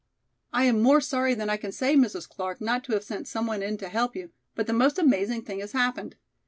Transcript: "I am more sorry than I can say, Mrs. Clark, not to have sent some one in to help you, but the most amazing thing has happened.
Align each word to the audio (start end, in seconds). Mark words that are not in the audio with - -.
"I 0.51 0.63
am 0.63 0.81
more 0.81 0.99
sorry 0.99 1.35
than 1.35 1.47
I 1.47 1.57
can 1.57 1.71
say, 1.71 1.95
Mrs. 1.95 2.27
Clark, 2.27 2.59
not 2.59 2.83
to 2.85 2.93
have 2.93 3.03
sent 3.03 3.27
some 3.27 3.45
one 3.45 3.61
in 3.61 3.77
to 3.77 3.87
help 3.87 4.15
you, 4.15 4.31
but 4.55 4.65
the 4.65 4.73
most 4.73 4.97
amazing 4.97 5.43
thing 5.43 5.59
has 5.59 5.73
happened. 5.73 6.15